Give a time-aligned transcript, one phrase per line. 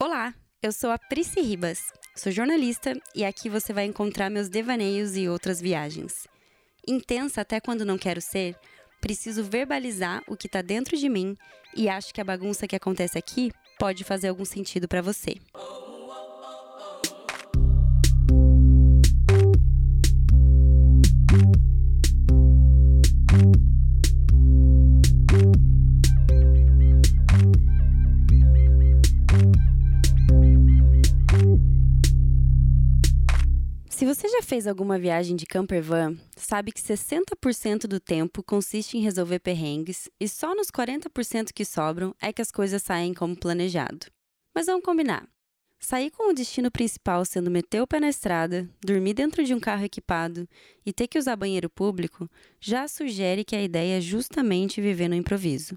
[0.00, 0.32] Olá,
[0.62, 5.28] eu sou a Prisci Ribas, sou jornalista e aqui você vai encontrar meus devaneios e
[5.28, 6.28] outras viagens.
[6.86, 8.54] Intensa até quando não quero ser,
[9.00, 11.36] preciso verbalizar o que está dentro de mim
[11.74, 15.34] e acho que a bagunça que acontece aqui pode fazer algum sentido para você.
[33.98, 38.96] Se você já fez alguma viagem de camper van, sabe que 60% do tempo consiste
[38.96, 43.36] em resolver perrengues e só nos 40% que sobram é que as coisas saem como
[43.36, 44.06] planejado.
[44.54, 45.28] Mas vamos combinar.
[45.80, 49.58] Sair com o destino principal sendo meter o pé na estrada, dormir dentro de um
[49.58, 50.48] carro equipado
[50.86, 55.16] e ter que usar banheiro público já sugere que a ideia é justamente viver no
[55.16, 55.76] improviso.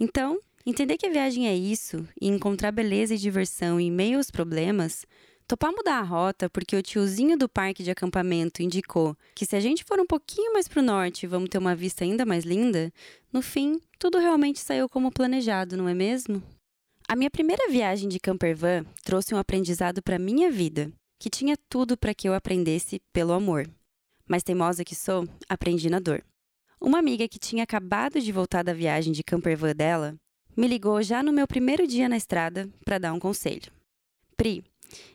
[0.00, 4.30] Então, entender que a viagem é isso e encontrar beleza e diversão em meio aos
[4.30, 5.04] problemas
[5.48, 9.60] Topar mudar a rota porque o tiozinho do parque de acampamento indicou que se a
[9.60, 12.92] gente for um pouquinho mais para o norte vamos ter uma vista ainda mais linda,
[13.32, 16.42] no fim, tudo realmente saiu como planejado, não é mesmo?
[17.08, 21.96] A minha primeira viagem de campervan trouxe um aprendizado para minha vida, que tinha tudo
[21.96, 23.66] para que eu aprendesse pelo amor.
[24.28, 26.22] Mas teimosa que sou, aprendi na dor.
[26.78, 30.14] Uma amiga que tinha acabado de voltar da viagem de campervan dela
[30.54, 33.72] me ligou já no meu primeiro dia na estrada para dar um conselho.
[34.36, 34.62] Pri,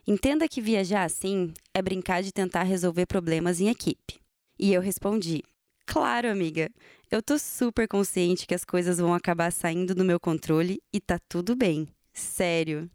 [0.05, 4.19] Entenda que viajar assim é brincar de tentar resolver problemas em equipe.
[4.59, 5.43] E eu respondi:
[5.85, 6.69] Claro, amiga.
[7.11, 11.19] Eu tô super consciente que as coisas vão acabar saindo do meu controle e tá
[11.29, 11.88] tudo bem.
[12.13, 12.89] Sério.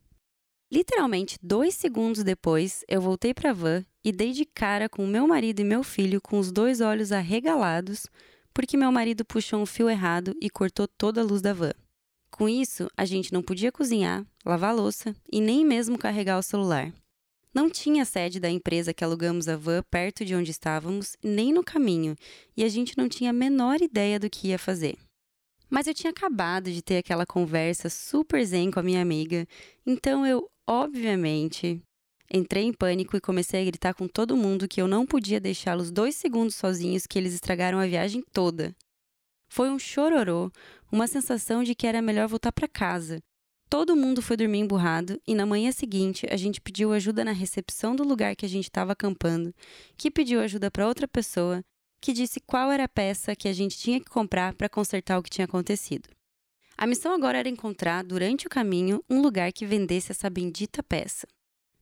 [0.71, 5.27] Literalmente dois segundos depois, eu voltei para a van e dei de cara com meu
[5.27, 8.07] marido e meu filho com os dois olhos arregalados,
[8.53, 11.73] porque meu marido puxou um fio errado e cortou toda a luz da van.
[12.39, 16.95] Com isso, a gente não podia cozinhar, lavar louça e nem mesmo carregar o celular.
[17.53, 21.65] Não tinha sede da empresa que alugamos a van perto de onde estávamos, nem no
[21.65, 22.15] caminho,
[22.57, 24.97] e a gente não tinha a menor ideia do que ia fazer.
[25.69, 29.45] Mas eu tinha acabado de ter aquela conversa super zen com a minha amiga,
[29.85, 31.83] então eu, obviamente,
[32.33, 35.91] entrei em pânico e comecei a gritar com todo mundo que eu não podia deixá-los
[35.91, 38.77] dois segundos sozinhos, que eles estragaram a viagem toda.
[39.49, 40.51] Foi um chororô,
[40.91, 43.21] uma sensação de que era melhor voltar para casa.
[43.71, 47.95] Todo mundo foi dormir emburrado e na manhã seguinte a gente pediu ajuda na recepção
[47.95, 49.55] do lugar que a gente estava acampando,
[49.97, 51.63] que pediu ajuda para outra pessoa,
[52.01, 55.23] que disse qual era a peça que a gente tinha que comprar para consertar o
[55.23, 56.09] que tinha acontecido.
[56.77, 61.27] A missão agora era encontrar, durante o caminho, um lugar que vendesse essa bendita peça.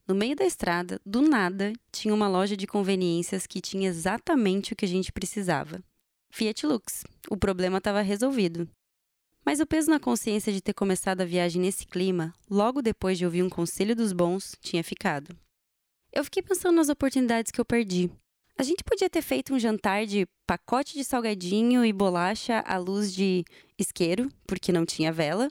[0.08, 4.76] No meio da estrada, do nada, tinha uma loja de conveniências que tinha exatamente o
[4.76, 5.82] que a gente precisava.
[6.30, 7.04] Fiat Lux.
[7.30, 8.68] O problema estava resolvido.
[9.44, 13.24] Mas o peso na consciência de ter começado a viagem nesse clima, logo depois de
[13.24, 15.36] ouvir um conselho dos bons, tinha ficado.
[16.12, 18.10] Eu fiquei pensando nas oportunidades que eu perdi.
[18.58, 23.12] A gente podia ter feito um jantar de pacote de salgadinho e bolacha à luz
[23.14, 23.44] de
[23.78, 25.50] isqueiro, porque não tinha vela.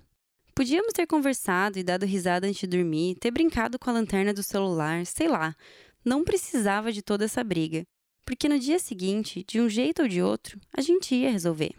[0.55, 4.41] Podíamos ter conversado e dado risada antes de dormir, ter brincado com a lanterna do
[4.41, 5.55] celular, sei lá.
[6.03, 7.83] Não precisava de toda essa briga,
[8.25, 11.73] porque no dia seguinte, de um jeito ou de outro, a gente ia resolver.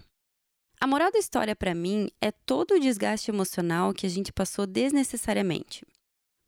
[0.80, 4.66] A moral da história para mim é todo o desgaste emocional que a gente passou
[4.66, 5.84] desnecessariamente.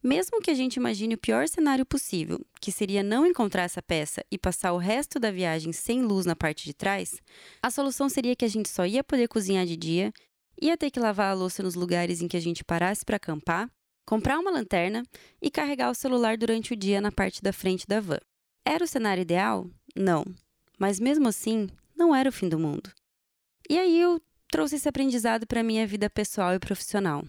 [0.02, 4.24] Mesmo que a gente imagine o pior cenário possível, que seria não encontrar essa peça
[4.30, 7.20] e passar o resto da viagem sem luz na parte de trás,
[7.60, 10.12] a solução seria que a gente só ia poder cozinhar de dia,
[10.60, 13.68] ia ter que lavar a louça nos lugares em que a gente parasse para acampar,
[14.06, 15.02] comprar uma lanterna
[15.42, 18.20] e carregar o celular durante o dia na parte da frente da van.
[18.64, 19.68] Era o cenário ideal?
[19.98, 20.24] Não.
[20.78, 22.92] Mas mesmo assim, não era o fim do mundo.
[23.68, 27.24] E aí eu trouxe esse aprendizado para minha vida pessoal e profissional.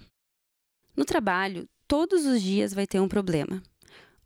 [0.95, 3.63] No trabalho, todos os dias vai ter um problema.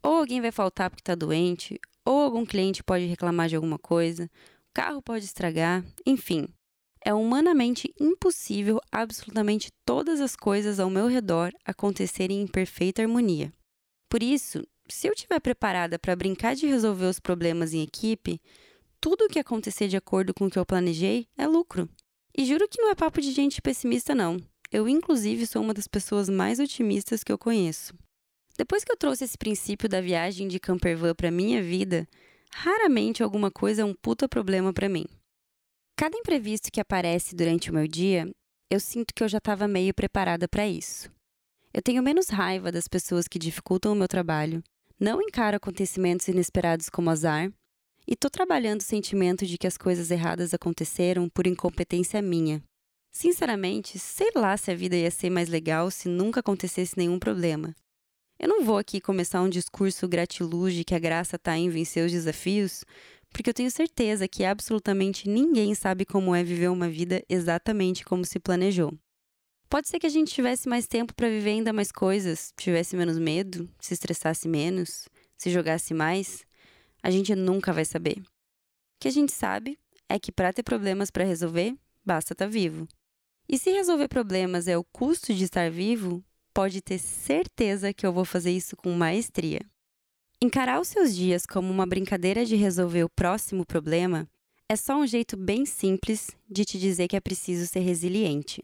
[0.04, 4.26] Ou alguém vai faltar porque está doente, ou algum cliente pode reclamar de alguma coisa,
[4.26, 6.50] o carro pode estragar, enfim.
[7.06, 13.54] É humanamente impossível absolutamente todas as coisas ao meu redor acontecerem em perfeita harmonia.
[14.10, 18.42] Por isso, se eu estiver preparada para brincar de resolver os problemas em equipe,
[19.00, 21.90] tudo o que acontecer de acordo com o que eu planejei é lucro.
[22.38, 24.38] E juro que não é papo de gente pessimista, não.
[24.72, 27.94] Eu, inclusive, sou uma das pessoas mais otimistas que eu conheço.
[28.58, 32.08] Depois que eu trouxe esse princípio da viagem de campervan para minha vida,
[32.52, 35.06] raramente alguma coisa é um puta problema para mim.
[35.96, 38.28] Cada imprevisto que aparece durante o meu dia,
[38.70, 41.12] eu sinto que eu já estava meio preparada para isso.
[41.74, 44.64] Eu tenho menos raiva das pessoas que dificultam o meu trabalho,
[45.04, 47.52] não encaro acontecimentos inesperados como azar
[48.08, 52.64] e tô trabalhando o sentimento de que as coisas erradas aconteceram por incompetência minha.
[53.12, 57.76] Sinceramente, sei lá se a vida ia ser mais legal se nunca acontecesse nenhum problema.
[58.40, 62.12] Eu não vou aqui começar um discurso gratiluz que a graça está em vencer os
[62.14, 62.86] desafios,
[63.30, 68.24] porque eu tenho certeza que absolutamente ninguém sabe como é viver uma vida exatamente como
[68.24, 68.98] se planejou.
[69.74, 73.18] Pode ser que a gente tivesse mais tempo para viver ainda mais coisas, tivesse menos
[73.18, 76.46] medo, se estressasse menos, se jogasse mais.
[77.02, 78.20] A gente nunca vai saber.
[78.20, 78.24] O
[79.00, 81.76] que a gente sabe é que para ter problemas para resolver,
[82.06, 82.88] basta estar tá vivo.
[83.50, 86.24] E se resolver problemas é o custo de estar vivo,
[86.54, 89.62] pode ter certeza que eu vou fazer isso com maestria.
[90.40, 94.30] Encarar os seus dias como uma brincadeira de resolver o próximo problema
[94.70, 98.64] é só um jeito bem simples de te dizer que é preciso ser resiliente.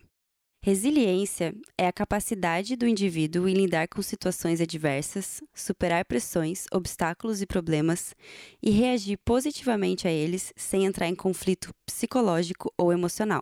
[0.62, 7.46] Resiliência é a capacidade do indivíduo em lidar com situações adversas, superar pressões, obstáculos e
[7.46, 8.14] problemas
[8.62, 13.42] e reagir positivamente a eles sem entrar em conflito psicológico ou emocional.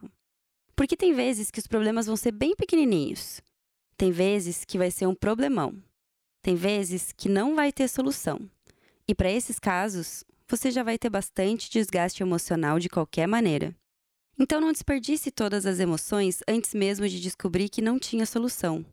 [0.75, 3.42] Porque tem vezes que os problemas vão ser bem pequenininhos,
[3.98, 5.74] tem vezes que vai ser um problemão,
[6.44, 8.48] tem vezes que não vai ter solução.
[9.08, 13.75] E para esses casos, você já vai ter bastante desgaste emocional de qualquer maneira.
[14.39, 18.86] Então não desperdice todas as emoções antes mesmo de descobrir que não tinha solução.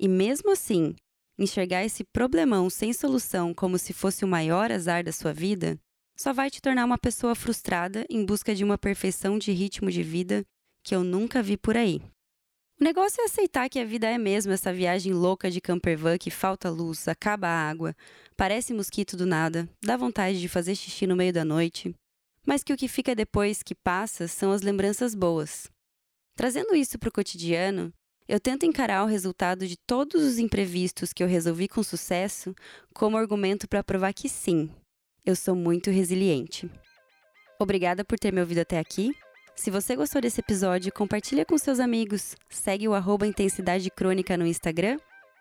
[0.00, 0.96] E mesmo assim,
[1.38, 5.78] enxergar esse problemão sem solução como se fosse o maior azar da sua vida,
[6.16, 10.02] só vai te tornar uma pessoa frustrada em busca de uma perfeição de ritmo de
[10.02, 10.44] vida
[10.82, 12.00] que eu nunca vi por aí.
[12.80, 16.30] O negócio é aceitar que a vida é mesmo essa viagem louca de campervan que
[16.30, 17.94] falta luz, acaba a água,
[18.36, 21.94] parece mosquito do nada, dá vontade de fazer xixi no meio da noite,
[22.48, 25.70] mas que o que fica depois que passa são as lembranças boas.
[26.34, 27.92] Trazendo isso para o cotidiano,
[28.26, 32.54] eu tento encarar o resultado de todos os imprevistos que eu resolvi com sucesso
[32.94, 34.70] como argumento para provar que sim,
[35.26, 36.70] eu sou muito resiliente.
[37.60, 39.12] Obrigada por ter me ouvido até aqui.
[39.54, 44.46] Se você gostou desse episódio, compartilha com seus amigos, segue o arroba Intensidade Crônica no
[44.46, 44.96] Instagram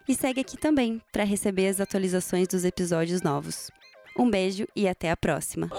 [0.10, 3.72] e segue aqui também para receber as atualizações dos episódios novos.
[4.20, 5.70] Um beijo e até a próxima!